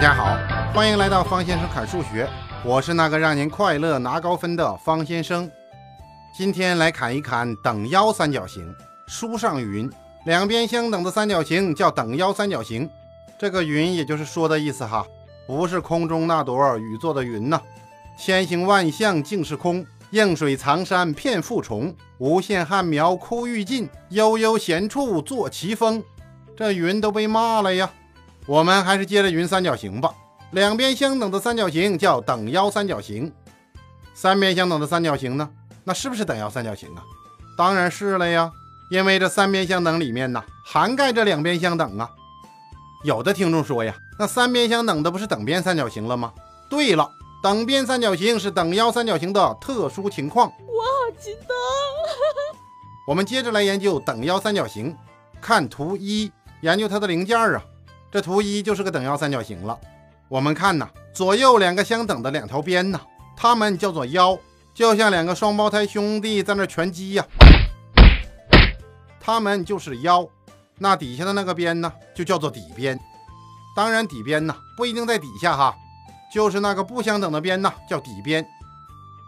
[0.00, 0.34] 大家好，
[0.72, 2.26] 欢迎来到方先生侃数学，
[2.64, 5.48] 我是那个让您快乐拿高分的方先生。
[6.34, 8.74] 今天来侃一侃等腰三角形。
[9.06, 9.90] 书上云，
[10.24, 12.88] 两边相等的三角形叫等腰三角形。
[13.38, 15.04] 这个云也就是说的意思哈，
[15.46, 17.60] 不是空中那朵雨做的云呐。
[18.16, 21.94] 千形万象尽是空，映水藏山片复重。
[22.16, 26.02] 无限旱苗枯欲尽，悠悠闲处作奇峰。
[26.56, 27.90] 这云都被骂了呀。
[28.46, 30.12] 我们还是接着云三角形吧。
[30.52, 33.32] 两边相等的三角形叫等腰三角形。
[34.14, 35.48] 三边相等的三角形呢？
[35.84, 37.02] 那是不是等腰三角形啊？
[37.56, 38.50] 当然是了呀，
[38.90, 42.10] 因为这三边相等里面呢，涵盖着两边相等啊。
[43.04, 46.32] 有的听众说呀，那三边相等的不是等边三角形了吗？
[46.68, 47.08] 对了，
[47.42, 50.48] 等边三角形是等腰三角形的特殊情况。
[50.48, 51.54] 我好激动！
[53.06, 54.96] 我们接着来研究等腰三角形。
[55.40, 56.30] 看图一，
[56.60, 57.62] 研究它的零件啊。
[58.10, 59.78] 这图一就是个等腰三角形了。
[60.28, 63.00] 我们看呐，左右两个相等的两条边呐，
[63.36, 64.38] 它们叫做腰，
[64.74, 67.24] 就像两个双胞胎兄弟在那拳击呀，
[69.20, 70.26] 它们就是腰。
[70.78, 72.98] 那底下的那个边呢，就叫做底边。
[73.76, 75.74] 当然，底边呢不一定在底下哈，
[76.32, 78.44] 就是那个不相等的边呢叫底边。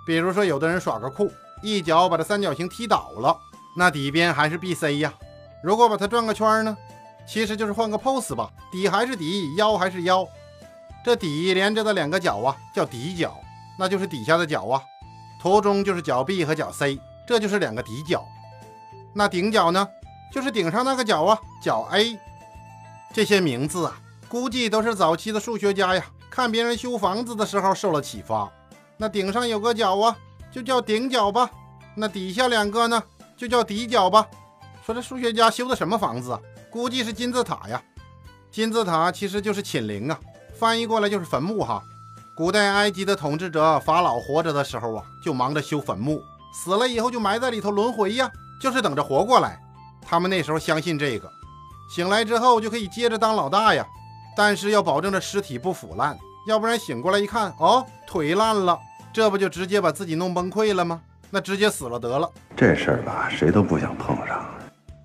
[0.04, 1.30] 比如说，有的人耍个酷，
[1.62, 3.36] 一脚把这三角形踢倒了，
[3.76, 5.12] 那底边还是 BC 呀。
[5.62, 6.76] 如果把它转个圈呢？
[7.26, 10.26] 其实就是换个 pose 吧，底还是底，腰还是腰。
[11.04, 13.40] 这底连着的两个角啊，叫底角，
[13.78, 14.82] 那就是底下的角啊。
[15.40, 18.24] 图中就是角 B 和角 C，这就是两个底角。
[19.12, 19.88] 那顶角呢，
[20.32, 22.18] 就是顶上那个角啊，角 A。
[23.12, 28.50] 这些名字啊，估计都是早期的数学家呀，看别人修房子的时候受了启发。
[28.96, 30.16] 那顶上有个角啊，
[30.50, 31.50] 就叫顶角吧。
[31.94, 33.02] 那底下两个呢，
[33.36, 34.26] 就叫底角吧。
[34.86, 36.40] 说这数学家修的什么房子啊？
[36.72, 37.80] 估计是金字塔呀，
[38.50, 40.18] 金字塔其实就是寝陵啊，
[40.58, 41.82] 翻译过来就是坟墓哈。
[42.34, 46.18] 古代埃及的统治者法老活着的时候啊，就忙着修坟墓，
[46.54, 49.60] 死了以后就埋在里头轮回呀，就是等着活过来。
[50.00, 51.30] 他们那时候相信这个，
[51.94, 53.86] 醒来之后就可以接着当老大呀，
[54.34, 56.18] 但是要保证这尸体不腐烂，
[56.48, 58.78] 要不然醒过来一看，哦，腿烂了，
[59.12, 61.02] 这不就直接把自己弄崩溃了吗？
[61.28, 62.30] 那直接死了得了。
[62.56, 64.42] 这事儿吧，谁都不想碰上。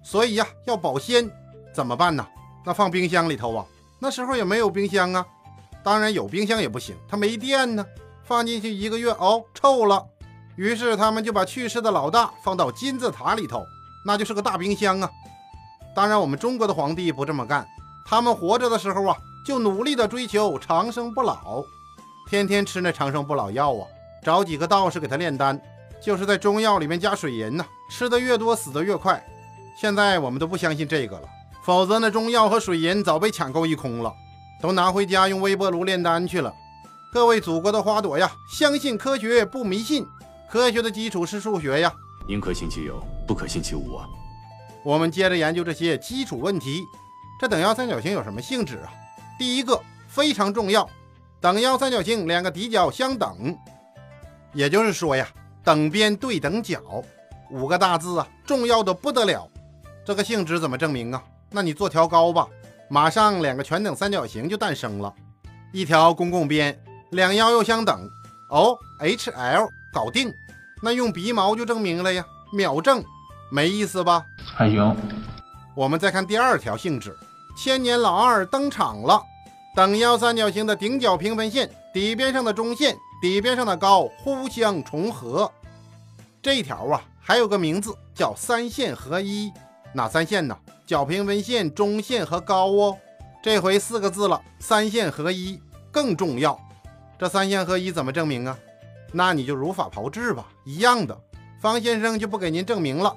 [0.02, 1.30] 所以呀，要保鲜。
[1.78, 2.26] 怎么办呢？
[2.66, 3.64] 那放冰箱里头啊？
[4.00, 5.24] 那时候也没有冰箱啊。
[5.84, 7.86] 当然有冰箱也不行，它没电呢。
[8.24, 10.04] 放进去一个月哦，臭了。
[10.56, 13.64] 于是他们就把去世的老大放到金字塔里头，
[14.04, 15.08] 那就是个大冰箱啊。
[15.96, 17.64] 当然我们中国的皇帝不这么干，
[18.08, 19.16] 他们活着的时候啊，
[19.46, 21.64] 就努力的追求长生不老，
[22.28, 23.86] 天天吃那长生不老药啊，
[24.24, 25.62] 找几个道士给他炼丹，
[26.04, 29.24] 就是在中药里面加水银呐，吃的越多死的越快。
[29.80, 31.30] 现在我们都不相信这个了。
[31.68, 34.14] 否则，那中药和水银早被抢购一空了，
[34.62, 36.54] 都拿回家用微波炉炼丹去了。
[37.12, 40.08] 各位祖国的花朵呀，相信科学不迷信，
[40.50, 41.94] 科学的基础是数学呀。
[42.26, 44.08] 宁可信其有，不可信其无啊。
[44.82, 46.82] 我们接着研究这些基础问题。
[47.38, 48.94] 这等腰三角形有什么性质啊？
[49.38, 49.78] 第一个
[50.08, 50.90] 非常重要，
[51.42, 53.54] 等腰三角形两个底角相等，
[54.54, 55.28] 也就是说呀，
[55.66, 56.80] 等边对等角，
[57.52, 59.46] 五个大字啊，重要的不得了。
[60.06, 61.22] 这个性质怎么证明啊？
[61.52, 62.48] 那你做条高吧，
[62.90, 65.14] 马上两个全等三角形就诞生了，
[65.72, 66.78] 一条公共边，
[67.12, 68.10] 两腰又相等，
[68.50, 70.34] 哦，H L 搞定，
[70.82, 73.04] 那用鼻毛就证明了呀，秒证，
[73.50, 74.26] 没意思吧？
[74.46, 74.96] 还行。
[75.76, 77.16] 我们再看第二条性质，
[77.56, 79.22] 千年老二登场了，
[79.76, 85.52] 等腰三角形的顶角平分线，底边上的中线，底边上的高互相重合，
[86.42, 89.52] 这条啊还有个名字叫三线合一，
[89.98, 90.56] 哪三线呢？
[90.86, 92.96] 角平分线、中线和高哦，
[93.42, 95.60] 这回四个字了，三线合一
[95.92, 96.56] 更重要。
[97.18, 98.56] 这三线合一怎么证明啊？
[99.12, 101.20] 那你就如法炮制吧，一样的。
[101.60, 103.12] 方先生就不给您证明了，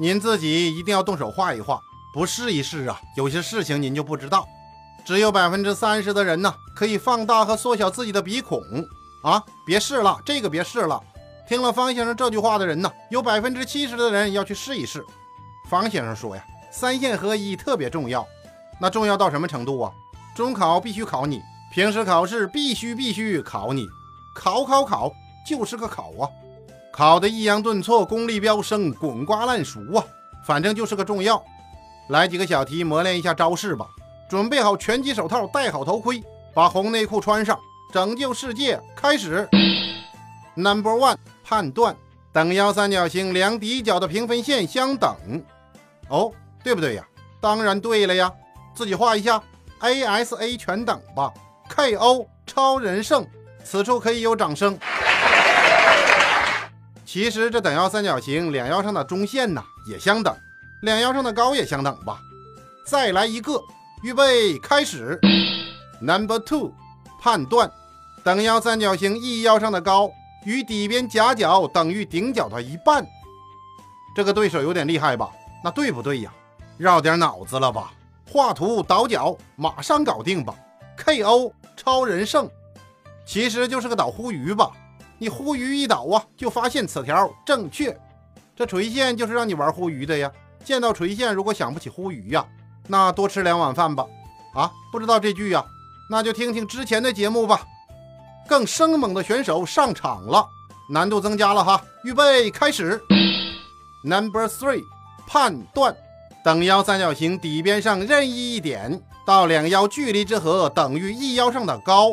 [0.00, 1.80] 您自己一定要动手画一画，
[2.12, 4.44] 不试一试啊，有些事情您就不知道。
[5.04, 8.60] 只有百分之三十的人呢，可以放大和缩小自己的鼻孔
[9.22, 11.00] 啊，别试了，这个别试了。
[11.48, 15.04] 听了方先生这句话的人呢，有百分之七十的人要去试一试。
[15.68, 16.44] 方先生说呀。
[16.70, 18.26] 三线合一特别重要，
[18.80, 19.92] 那重要到什么程度啊？
[20.34, 21.40] 中考必须考你，
[21.72, 23.86] 平时考试必须必须考你，
[24.34, 25.12] 考考考
[25.46, 26.26] 就是个考啊，
[26.92, 30.04] 考的抑扬顿挫，功力飙升，滚瓜烂熟啊，
[30.44, 31.40] 反正就是个重要。
[32.08, 33.86] 来几个小题磨练一下招式吧，
[34.28, 36.20] 准备好拳击手套，戴好头盔，
[36.52, 37.56] 把红内裤穿上，
[37.92, 39.48] 拯救世界开始。
[40.56, 41.96] Number one，判断
[42.34, 45.16] 等腰三角形两底角的平分线相等，
[46.10, 46.30] 哦。
[46.64, 47.04] 对不对呀？
[47.42, 48.32] 当然对了呀，
[48.74, 49.42] 自己画一下
[49.80, 51.30] ，A S A 全等吧。
[51.68, 53.26] KO 超人胜。
[53.62, 54.78] 此处可以有掌声。
[57.04, 60.34] 其实这等腰三角形两腰上的中线呢也相等，
[60.80, 62.18] 两腰上的高也相等吧。
[62.86, 63.60] 再来一个，
[64.02, 65.20] 预备开始。
[66.00, 66.72] Number two，
[67.20, 67.70] 判断
[68.22, 70.10] 等腰三角形一腰上的高
[70.44, 73.06] 与底边夹角等于顶角的一半。
[74.14, 75.30] 这个对手有点厉害吧？
[75.62, 76.32] 那对不对呀？
[76.78, 77.92] 绕点脑子了吧？
[78.30, 80.54] 画图倒角，马上搞定吧
[80.98, 82.48] ！KO 超人胜。
[83.26, 84.70] 其实就是个倒呼鱼吧，
[85.18, 87.96] 你呼鱼一倒啊，就发现此条正确。
[88.56, 90.30] 这垂线就是让你玩呼鱼的呀。
[90.64, 92.44] 见到垂线，如果想不起呼鱼呀，
[92.86, 94.04] 那多吃两碗饭吧。
[94.54, 95.64] 啊，不知道这句呀，
[96.10, 97.66] 那就听听之前的节目吧。
[98.48, 100.46] 更生猛的选手上场了，
[100.88, 101.82] 难度增加了哈。
[102.02, 103.02] 预备开始。
[104.02, 104.84] Number three，
[105.26, 105.96] 判断
[106.44, 112.10] 等腰三角形底边上任意一点到两腰距离之和等于一腰上的高。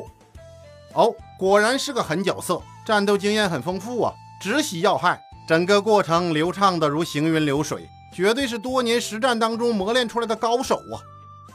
[0.93, 10.95] 哦，果然是个狠角色，战斗经验很丰富啊，直袭要害，整个过程流畅的如行云流水，绝对是多年实战当中磨练出来的高手啊！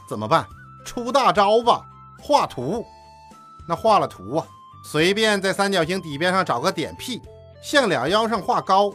[0.07, 0.45] 怎么办？
[0.85, 1.83] 出大招吧！
[2.21, 2.85] 画图。
[3.67, 4.47] 那画了图啊，
[4.89, 7.21] 随便在三角形底边上找个点 P，
[7.61, 8.93] 向两腰上画高，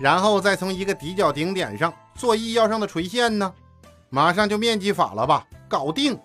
[0.00, 3.54] 然后再从一个底角顶点上做一腰上的垂线呢，
[4.08, 5.46] 马上就面积法了吧？
[5.68, 6.18] 搞定！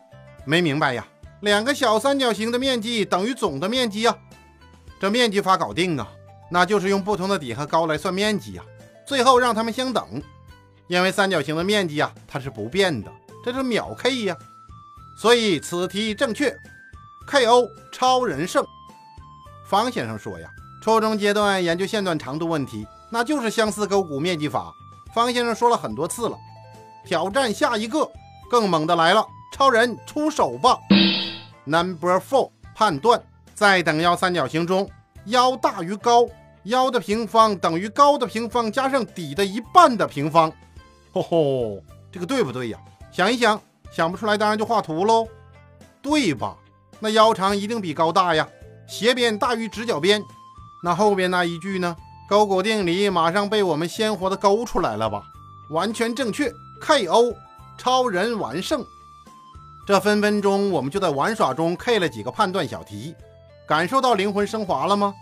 [0.44, 1.06] 没明白呀？
[1.42, 4.18] 两个小三角形的面积等于总的面积呀，
[5.00, 6.08] 这面积法搞定啊，
[6.50, 8.64] 那就是用不同的底和高来算面积呀，
[9.06, 10.20] 最后让它们相等，
[10.88, 13.12] 因为三角形的面积呀它是不变的，
[13.46, 14.36] 这是秒 K 呀，
[15.16, 16.58] 所以此题正确
[17.30, 18.66] ，KO 超人胜。
[19.66, 20.48] 方先生说呀，
[20.82, 24.72] 初中阶段研究线段长度问题，那就是相似勾股面积法。
[25.14, 26.38] 方先生说了很多次了，
[27.04, 28.08] 挑战下一个
[28.50, 30.78] 更猛的来了，超人出手吧
[31.64, 33.22] ！Number four，判断
[33.56, 34.88] 在等腰三角形中，
[35.26, 36.28] 腰大于高，
[36.64, 40.52] 腰的平方等于高的平方加上底的一半的平方。
[41.12, 41.82] 吼吼，
[42.12, 42.78] 这个对不对呀？
[43.12, 43.60] 想一想，
[43.92, 45.28] 想不出来当然就画图喽，
[46.04, 46.56] 对吧？
[47.00, 48.48] 那腰长一定比高大呀，
[48.88, 50.24] 斜边大于直角边。
[50.84, 51.96] 那后边那一句呢？
[52.28, 55.24] 勾股定理马上被我们鲜活的勾出来了吧？
[55.70, 56.52] 完全正确
[56.82, 57.36] ，KO，
[57.78, 58.84] 超人完胜。
[59.86, 63.14] 这分分钟我们就在玩耍中 K 了几个判断小题，
[63.68, 65.14] 感受到灵魂升华了吗？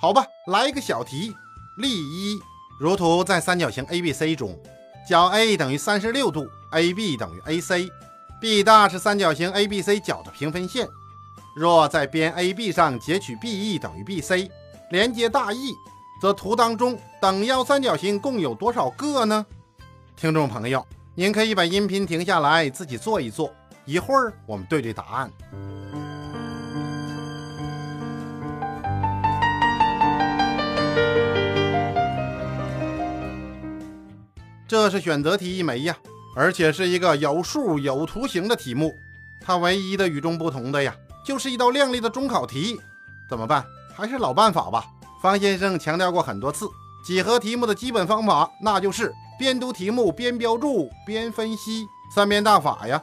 [0.00, 1.34] 好吧，来一个小题。
[1.78, 2.40] 例一：
[2.78, 4.56] 如图在三角形 ABC 中，
[5.08, 10.86] 角 A 等于三十六度，AB 等于 AC，B 大是三角形 ABC 角的平分线。
[11.54, 14.48] 若在边 AB 上截取 BE 等于 BC，
[14.90, 15.74] 连接大 E，
[16.20, 19.44] 则图当中等腰三角形共有多少个呢？
[20.16, 23.52] 听众朋友，您可以把音频停下来，自己做一做。
[23.84, 25.30] 一会儿我们对对答案。
[34.66, 35.94] 这是选择题一枚呀，
[36.34, 38.94] 而且是一个有数有图形的题目。
[39.38, 42.80] 它唯一的与众不同的呀，就是一道亮丽的中考题。
[43.28, 43.64] 怎么办？
[43.94, 44.86] 还是老办法吧。
[45.22, 46.68] 方先生强调过很多次，
[47.04, 53.00] 几何题目的基本方法，那就是边读题目边标注边分析，三边大法呀。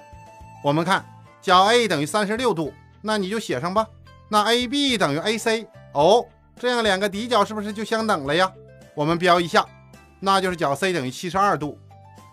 [0.63, 1.05] 我们看
[1.41, 3.87] 角 A 等于三十六度，那你就写上吧。
[4.27, 6.25] 那 AB 等于 AC，哦，
[6.59, 8.51] 这样两个底角是不是就相等了呀？
[8.93, 9.65] 我们标一下，
[10.19, 11.79] 那就是角 C 等于七十二度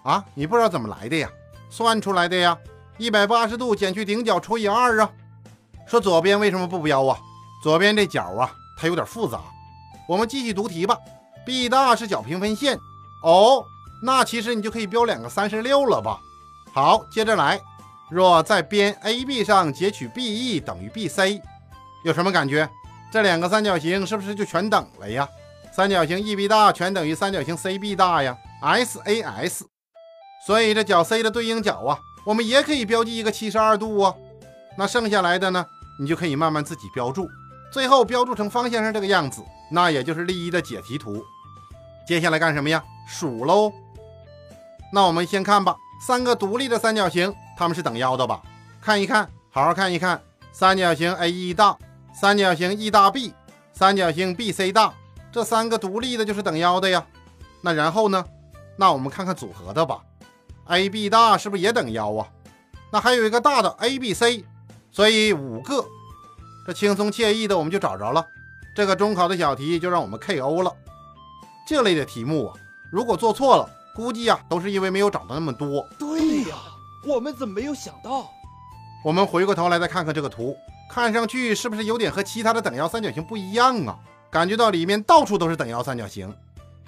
[0.03, 0.25] 啊。
[0.35, 1.31] 你不知道怎么来的呀？
[1.71, 2.59] 算出来的呀。
[2.99, 5.11] 一百八十度减去顶角除以二啊。
[5.87, 7.19] 说左边为什么不标啊？
[7.63, 9.41] 左边这角啊，它有点复杂。
[10.09, 10.97] 我们继续读题吧。
[11.45, 12.77] B 大是角平分线，
[13.23, 13.65] 哦，
[14.03, 16.19] 那其实你就可以标两个三十六了吧？
[16.73, 17.61] 好，接着来。
[18.11, 21.41] 若在边 AB 上截取 BE 等于 BC，
[22.05, 22.69] 有什么感觉？
[23.13, 25.29] 这两个三角形是不是就全等了呀？
[25.73, 29.63] 三角形 EB 大全等于三角形 CB 大呀，SAS。
[30.47, 34.15] 所以这角 C 的对应角啊，我们也可以标记一个七十二度啊。
[34.79, 35.67] 那剩下来的呢，
[35.99, 37.29] 你就可以慢慢自己标注，
[37.73, 41.25] 最后标注成方先生这个样子，那也就是例一的解题图。
[42.07, 42.83] 接下来干什么呀？
[43.07, 43.73] 数喽。
[44.93, 45.77] 那我们先看吧，
[46.07, 47.35] 三个独立的三角形。
[47.59, 48.43] 它们是等腰的吧？
[48.81, 50.21] 看一看，好好看一看。
[50.53, 51.77] 三角形 AE 大，
[52.15, 53.35] 三角形 E 大 B，
[53.73, 54.95] 三角形 BC 大，
[55.33, 57.05] 这三个独立的就是等腰的呀。
[57.61, 58.25] 那然后呢？
[58.77, 60.01] 那我们看看组合的吧。
[60.67, 62.29] AB 大是不是也等腰啊？
[62.93, 64.45] 那还有一个大的 ABC，
[64.97, 65.85] 所以五个。
[66.67, 68.27] 这轻松惬意的我们就找着了。
[68.75, 70.73] 这个中考的小题就让我们 KO 了。
[71.69, 72.55] 这类的题目啊，
[72.91, 75.87] 如果做错了，估计啊都是因为没有找到那么多。
[75.99, 76.57] 对呀。
[77.07, 78.31] 我们怎么没有想到？
[79.05, 80.57] 我们回过头来再看看这个图，
[80.91, 83.99] 看上去是不是有点和其他的等腰三角形不一样啊？
[84.31, 86.35] 感觉到里面到处都是等腰三角形。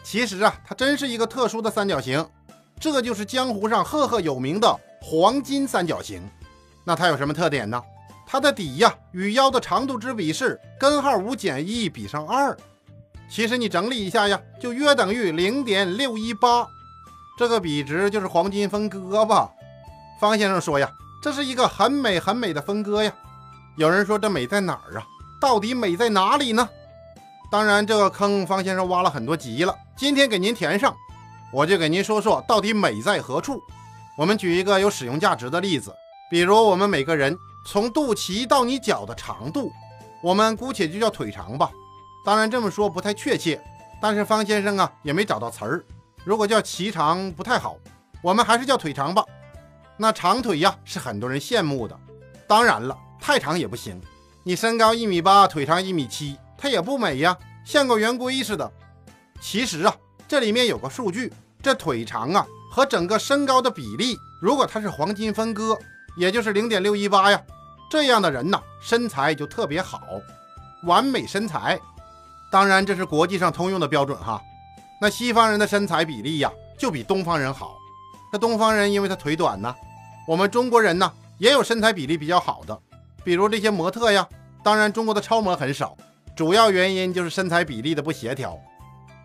[0.03, 2.27] 其实啊，它真是一个特殊的三角形，
[2.81, 6.21] 这就是江湖上赫赫有名的黄金三角形。
[6.85, 7.81] 那它有什么特点呢？
[8.31, 12.55] 它的底呀与腰的长度之比是根号五减一比上二。
[13.31, 16.67] 其实你整理一下呀，就约等于零点六一八。
[17.39, 19.51] 这个比值就是黄金分割吧？
[20.21, 20.91] 方先生说呀，
[21.23, 23.11] 这是一个很美很美的分割呀。
[23.79, 25.07] 有人说这美在哪儿啊？
[25.41, 26.69] 到底美在哪里呢？
[27.51, 30.95] 当然，这个坑方先生挖了很多集了，今天给您填上，
[31.51, 33.63] 我就给您说说到底美在何处。
[34.19, 35.95] 我们举一个有使用价值的例子，
[36.31, 37.35] 比如我们每个人
[37.71, 39.71] 从肚脐到你脚的长度，
[40.23, 41.71] 我们姑且就叫腿长吧。
[42.25, 43.63] 当然这么说不太确切，
[44.01, 45.85] 但是方先生啊也没找到词儿。
[46.25, 47.77] 如果叫脐长不太好，
[48.23, 49.23] 我们还是叫腿长吧。
[49.99, 51.95] 那长腿呀是很多人羡慕的，
[52.47, 54.01] 当然了，太长也不行。
[54.45, 56.39] 你身高一米八，腿长一米七。
[56.57, 58.73] 它也不美呀，像个圆规似的。
[59.43, 59.95] 其实啊，
[60.27, 61.31] 这里面有个数据，
[61.63, 65.79] 这腿长啊和整个身高的比例，如果它是黄金分割，
[66.17, 67.41] 也就是零点六一八呀，
[67.91, 70.01] 这样的人呐，身材就特别好，
[70.85, 71.81] 完美身材。
[72.51, 74.41] 当然这是国际上通用的标准哈。
[75.01, 77.77] 那西方人的身材比例呀，就比东方人好。
[78.33, 79.75] 那东方人因为他腿短呢，
[80.27, 82.79] 我们中国人呢也有身材比例比较好的，
[83.25, 84.27] 比如这些模特呀。
[84.63, 85.97] 当然中国的超模很少。
[86.37, 88.57] 主要原因就是身材比例的不协调。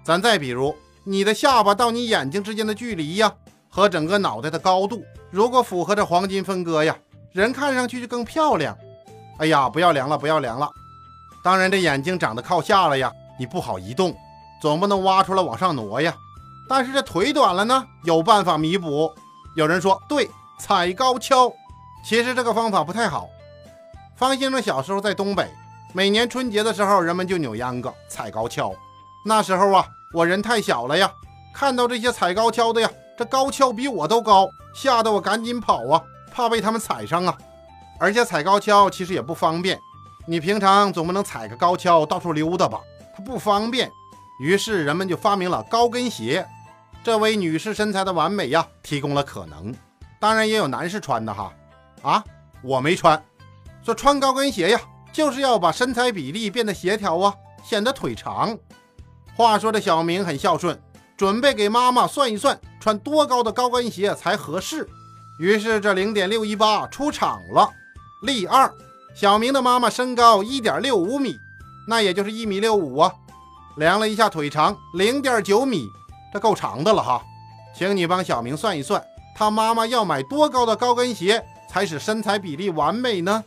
[0.03, 3.31] 咱再比如，你的下巴到你眼睛之间的距离呀，
[3.69, 6.97] 和整个脑袋的高度，如果符合这黄金分割呀，
[7.33, 8.77] 人看上去就更漂亮。
[9.39, 10.69] 哎呀，不要量了，不要量了。
[11.43, 14.15] 当然，这眼睛长得靠下了呀，你不好移动，
[14.61, 16.13] 总不能挖出来往上挪呀。
[16.69, 19.11] 但是这腿短了呢，有办法弥补。
[19.55, 21.51] 有人说，对，踩高跷。
[22.05, 23.27] 其实这个方法不太好。
[24.15, 25.51] 方先生小时候在东北。
[25.91, 28.73] 每年春节的时候，人们就扭秧歌、踩高跷。
[29.25, 31.11] 那时候啊，我人太小了呀，
[31.53, 36.01] 看到这些踩高跷的呀，这高跷比我都高，吓得我赶紧跑啊，
[36.33, 37.37] 怕被他们踩上啊。
[37.99, 39.79] 而且踩高跷其实也不方便，
[40.27, 42.81] 你平常总不能踩个高跷到处溜达吧？
[43.15, 43.89] 它不方便。
[44.39, 46.45] 于是人们就发明了高跟鞋，
[47.03, 49.73] 这为女士身材的完美呀提供了可能。
[50.19, 51.53] 当然也有男士穿的哈。
[52.01, 52.23] 啊，
[52.61, 53.23] 我没穿，
[53.83, 54.81] 说穿高跟鞋呀。
[55.13, 57.31] 就是要把身材比例变得协调啊，
[57.63, 58.57] 显得腿长。
[59.35, 60.81] 话说这小明很孝顺，
[61.15, 64.89] 准备给妈妈算一算穿多高的高跟鞋才合适。
[65.39, 67.69] 于是这零点六一八出场了。
[68.23, 68.71] 例二，
[69.15, 71.35] 小明的妈妈身高一点六五米，
[71.87, 73.13] 那也就是一米六五啊。
[73.77, 75.87] 量了一下腿长零点九米，
[76.31, 77.21] 这够长的了哈。
[77.75, 79.03] 请你帮小明算一算，
[79.35, 83.43] 他妈妈要买多高的高跟鞋才使身材比例完美呢？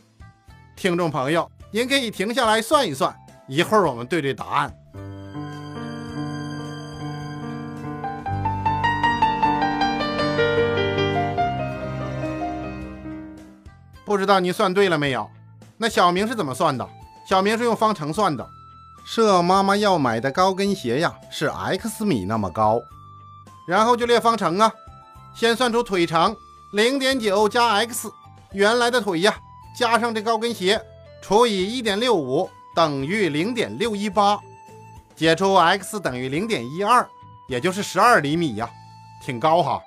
[0.75, 1.49] 听众朋友。
[1.69, 3.13] 您可以停下来算一算，
[3.45, 4.73] 一会儿我们对对答案。
[14.07, 15.29] 不知道您算对了没有？
[15.75, 16.87] 那小明是怎么算的？
[17.29, 18.49] 小明是用方程算的。
[19.05, 22.81] 设妈妈要买的高跟鞋呀是 x 米那么高，
[23.67, 24.71] 然后就列方程啊。
[25.35, 26.33] 先算出腿长
[26.71, 28.09] 零点九加 x，
[28.53, 29.37] 原来的腿呀
[29.77, 30.81] 加上这高跟鞋。
[31.21, 34.39] 除以一点六五等于零点六一八，
[35.17, 37.05] 解出 x 等于零点一二，
[37.49, 38.69] 也就是十二厘米呀，
[39.21, 39.81] 挺高哈。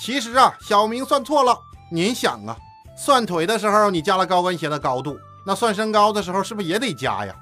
[0.00, 1.54] 其实啊，小明算错了。
[1.90, 2.56] 您想啊，
[2.96, 7.34] 算腿的时候你加了高跟鞋的高度，那算身高的时候是不是也得加呀？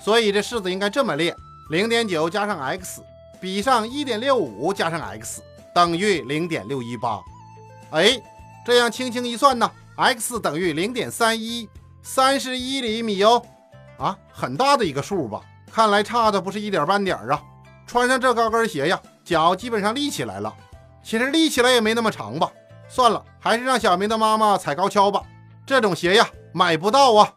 [0.00, 1.36] 所以这式子应该这么列：
[1.70, 3.02] 零点九加上 x
[3.40, 5.42] 比上一点六五加上 x
[5.74, 7.20] 等于零点六一八。
[7.90, 8.20] 哎，
[8.64, 11.68] 这样轻轻一算呢，x 等于零点三一。
[12.04, 13.40] 三十一厘米哦，
[13.96, 15.40] 啊，很大的一个数吧？
[15.72, 17.40] 看来差的不是一点半点啊！
[17.86, 20.52] 穿上这高跟鞋呀，脚基本上立起来了。
[21.00, 22.50] 其实立起来也没那么长吧？
[22.94, 25.22] 算了，还是让小明的妈妈踩高跷吧。
[25.64, 27.32] 这种鞋呀，买不到啊。